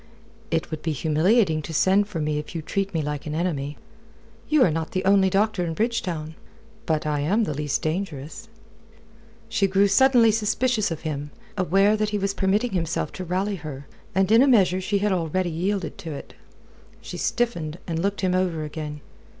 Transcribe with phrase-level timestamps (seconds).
[0.49, 3.77] "It would be humiliating to send for me if you treat me like an enemy."
[4.49, 6.33] "You are not the only doctor in Bridgetown."
[6.87, 8.49] "But I am the least dangerous."
[9.47, 13.85] She grew suddenly suspicious of him, aware that he was permitting himself to rally her,
[14.15, 16.33] and in a measure she had already yielded to it.
[16.99, 19.01] She stiffened, and looked him over again.